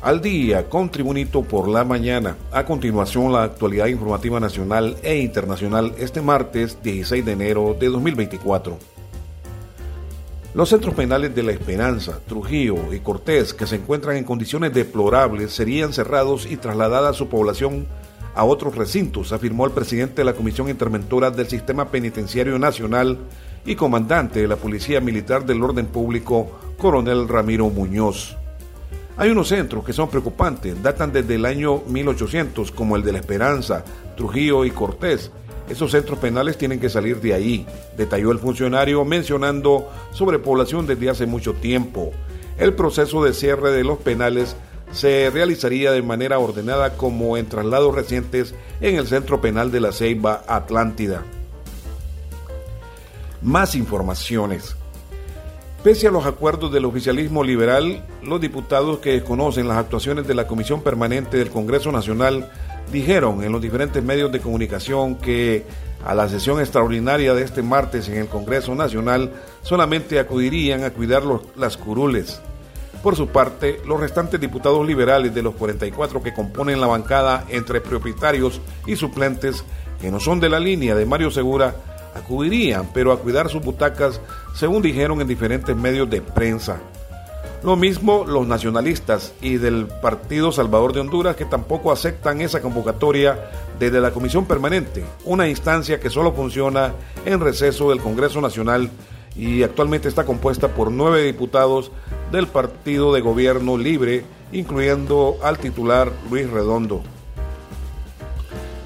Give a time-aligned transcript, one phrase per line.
[0.00, 2.36] al día con Tribunito por la mañana.
[2.52, 8.78] A continuación, la actualidad informativa nacional e internacional este martes 16 de enero de 2024.
[10.54, 15.52] Los centros penales de La Esperanza, Trujillo y Cortés, que se encuentran en condiciones deplorables,
[15.52, 17.86] serían cerrados y trasladadas su población
[18.34, 23.18] a otros recintos, afirmó el presidente de la Comisión Interventora del Sistema Penitenciario Nacional
[23.66, 28.36] y comandante de la Policía Militar del Orden Público, coronel Ramiro Muñoz.
[29.20, 33.18] Hay unos centros que son preocupantes, datan desde el año 1800, como el de La
[33.18, 33.84] Esperanza,
[34.16, 35.30] Trujillo y Cortés.
[35.68, 37.66] Esos centros penales tienen que salir de ahí,
[37.98, 42.12] detalló el funcionario mencionando sobrepoblación desde hace mucho tiempo.
[42.56, 44.56] El proceso de cierre de los penales
[44.90, 49.92] se realizaría de manera ordenada como en traslados recientes en el Centro Penal de la
[49.92, 51.24] Ceiba Atlántida.
[53.42, 54.76] Más informaciones.
[55.82, 60.46] Pese a los acuerdos del oficialismo liberal, los diputados que desconocen las actuaciones de la
[60.46, 62.50] Comisión Permanente del Congreso Nacional
[62.92, 65.64] dijeron en los diferentes medios de comunicación que
[66.04, 71.22] a la sesión extraordinaria de este martes en el Congreso Nacional solamente acudirían a cuidar
[71.56, 72.42] las curules.
[73.02, 77.80] Por su parte, los restantes diputados liberales de los 44 que componen la bancada entre
[77.80, 79.64] propietarios y suplentes,
[79.98, 81.74] que no son de la línea de Mario Segura,
[82.14, 84.20] acudirían, pero a cuidar sus butacas,
[84.54, 86.80] según dijeron en diferentes medios de prensa.
[87.62, 93.50] Lo mismo los nacionalistas y del Partido Salvador de Honduras que tampoco aceptan esa convocatoria
[93.78, 96.92] desde la Comisión Permanente, una instancia que solo funciona
[97.26, 98.90] en receso del Congreso Nacional
[99.36, 101.92] y actualmente está compuesta por nueve diputados
[102.32, 107.02] del Partido de Gobierno Libre, incluyendo al titular Luis Redondo.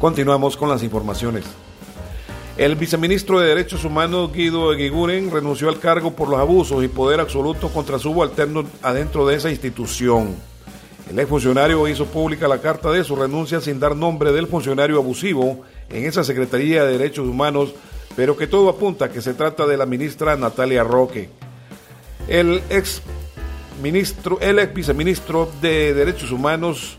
[0.00, 1.44] Continuamos con las informaciones.
[2.60, 7.18] El viceministro de Derechos Humanos Guido Eguiguren renunció al cargo por los abusos y poder
[7.18, 10.36] absoluto contra subalternos adentro de esa institución.
[11.08, 15.62] El exfuncionario hizo pública la carta de su renuncia sin dar nombre del funcionario abusivo
[15.88, 17.72] en esa Secretaría de Derechos Humanos,
[18.14, 21.30] pero que todo apunta a que se trata de la ministra Natalia Roque.
[22.28, 23.00] El ex
[23.82, 26.98] ministro, el ex viceministro de Derechos Humanos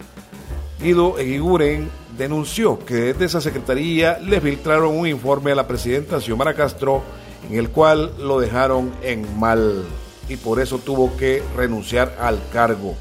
[0.82, 6.56] Guido Eguiguren denunció que desde esa secretaría le filtraron un informe a la presidenta Xiomara
[6.56, 7.04] Castro
[7.50, 9.84] en el cual lo dejaron en mal
[10.28, 12.96] y por eso tuvo que renunciar al cargo.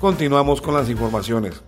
[0.00, 1.62] Continuamos con las informaciones.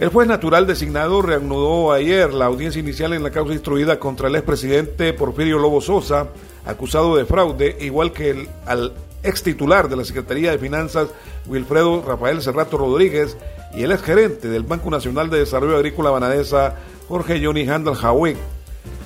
[0.00, 4.34] El juez natural designado reanudó ayer la audiencia inicial en la causa instruida contra el
[4.34, 6.28] expresidente Porfirio Lobo Sosa,
[6.66, 11.08] acusado de fraude, igual que el, al ex titular de la Secretaría de Finanzas,
[11.46, 13.36] Wilfredo Rafael Cerrato Rodríguez,
[13.72, 16.76] y el exgerente del Banco Nacional de Desarrollo Agrícola Banadesa,
[17.08, 18.36] Jorge Johnny Handel Hawick.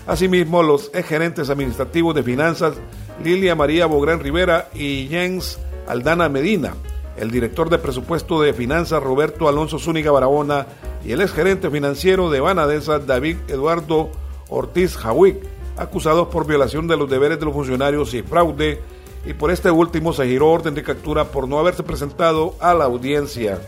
[0.07, 2.75] Asimismo, los exgerentes administrativos de finanzas,
[3.23, 6.75] Lilia María Bográn Rivera y Jens Aldana Medina,
[7.17, 10.67] el director de presupuesto de finanzas, Roberto Alonso Zúñiga Barahona,
[11.05, 14.11] y el exgerente financiero de Banadesa, David Eduardo
[14.49, 15.37] Ortiz Hawick,
[15.77, 18.81] acusados por violación de los deberes de los funcionarios y fraude,
[19.27, 22.85] y por este último se giró orden de captura por no haberse presentado a la
[22.85, 23.59] audiencia.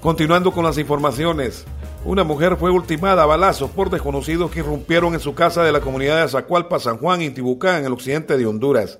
[0.00, 1.66] Continuando con las informaciones,
[2.06, 5.82] una mujer fue ultimada a balazos por desconocidos que irrumpieron en su casa de la
[5.82, 8.98] comunidad de Azacualpa, San Juan, Intibucá, en el occidente de Honduras.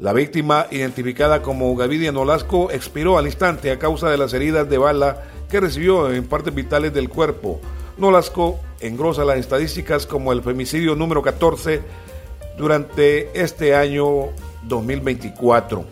[0.00, 4.78] La víctima, identificada como Gavidia Nolasco, expiró al instante a causa de las heridas de
[4.78, 7.60] bala que recibió en partes vitales del cuerpo.
[7.96, 11.82] Nolasco engrosa las estadísticas como el femicidio número 14
[12.58, 14.30] durante este año
[14.64, 15.84] 2024.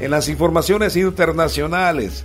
[0.00, 2.24] En las informaciones internacionales,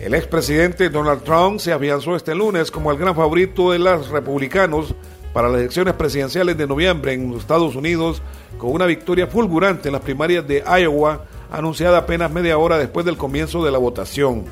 [0.00, 4.94] el expresidente Donald Trump se afianzó este lunes como el gran favorito de los republicanos
[5.32, 8.22] para las elecciones presidenciales de noviembre en los Estados Unidos,
[8.58, 13.16] con una victoria fulgurante en las primarias de Iowa, anunciada apenas media hora después del
[13.16, 14.44] comienzo de la votación.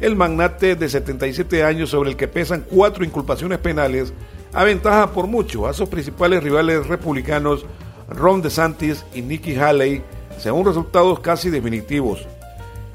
[0.00, 4.12] El magnate de 77 años, sobre el que pesan cuatro inculpaciones penales,
[4.52, 7.66] aventaja por mucho a sus principales rivales republicanos,
[8.08, 10.02] Ron DeSantis y Nikki Haley,
[10.38, 12.26] según resultados casi definitivos.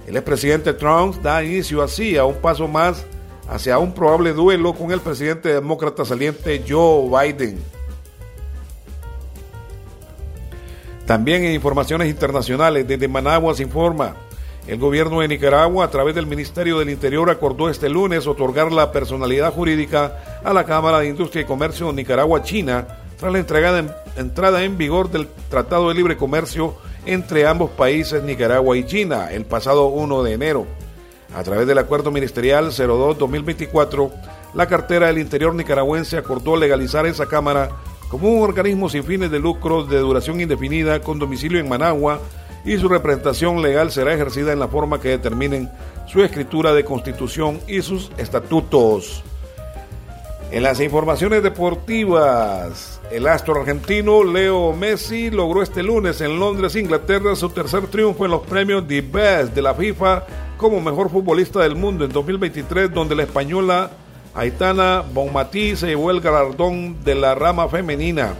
[0.10, 3.06] El expresidente Trump da inicio así a un paso más
[3.48, 7.60] hacia un probable duelo con el presidente demócrata saliente Joe Biden.
[11.06, 14.16] También en informaciones internacionales, desde Managua se informa,
[14.66, 18.92] el gobierno de Nicaragua, a través del Ministerio del Interior, acordó este lunes otorgar la
[18.92, 23.40] personalidad jurídica a la Cámara de Industria y Comercio Nicaragua-China tras la
[24.16, 26.76] entrada en vigor del Tratado de Libre Comercio
[27.06, 30.66] entre ambos países, Nicaragua y China, el pasado 1 de enero.
[31.36, 34.10] A través del Acuerdo Ministerial 02-2024,
[34.54, 37.70] la cartera del Interior nicaragüense acordó legalizar esa Cámara
[38.10, 42.20] como un organismo sin fines de lucro de duración indefinida con domicilio en Managua
[42.64, 45.70] y su representación legal será ejercida en la forma que determinen
[46.08, 49.24] su escritura de constitución y sus estatutos.
[50.52, 57.36] En las informaciones deportivas, el astro argentino Leo Messi logró este lunes en Londres, Inglaterra,
[57.36, 60.26] su tercer triunfo en los premios The Best de la FIFA
[60.58, 63.92] como mejor futbolista del mundo en 2023, donde la española
[64.36, 68.34] Aitana Bonmatí se llevó el galardón de la rama femenina.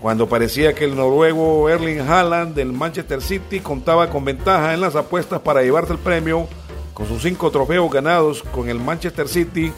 [0.00, 4.94] Cuando parecía que el noruego Erling Haaland del Manchester City contaba con ventaja en las
[4.94, 6.46] apuestas para llevarse el premio,
[6.94, 9.72] con sus cinco trofeos ganados con el Manchester City,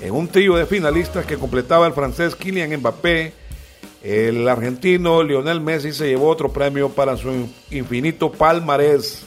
[0.00, 3.43] en un trío de finalistas que completaba el francés Kylian Mbappé,
[4.04, 9.24] el argentino Lionel Messi se llevó otro premio para su infinito palmarés.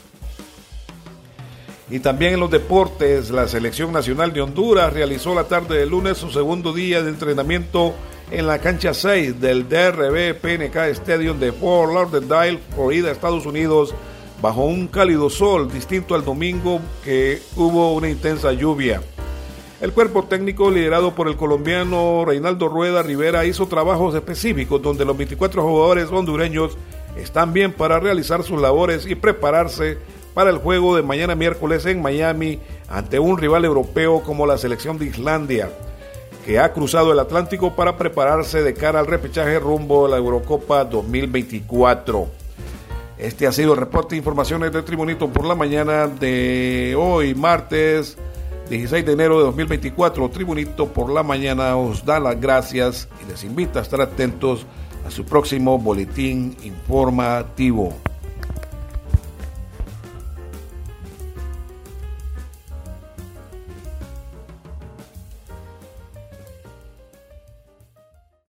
[1.90, 6.18] Y también en los deportes, la selección nacional de Honduras realizó la tarde de lunes
[6.18, 7.92] su segundo día de entrenamiento
[8.30, 13.94] en la cancha 6 del DRB PNK Stadium de Fort Lauderdale, Florida, Estados Unidos,
[14.40, 19.00] bajo un cálido sol, distinto al domingo que hubo una intensa lluvia.
[19.80, 25.16] El cuerpo técnico liderado por el colombiano Reinaldo Rueda Rivera hizo trabajos específicos donde los
[25.16, 26.76] 24 jugadores hondureños
[27.16, 29.98] están bien para realizar sus labores y prepararse
[30.34, 32.58] para el juego de mañana miércoles en Miami
[32.88, 35.70] ante un rival europeo como la selección de Islandia
[36.44, 40.84] que ha cruzado el Atlántico para prepararse de cara al repechaje rumbo a la Eurocopa
[40.84, 42.26] 2024.
[43.16, 48.16] Este ha sido el reporte de informaciones de Tribunito por la mañana de hoy, martes
[48.68, 50.28] 16 de enero de 2024.
[50.28, 54.66] Tribunito por la mañana os da las gracias y les invita a estar atentos
[55.06, 57.94] a su próximo boletín informativo.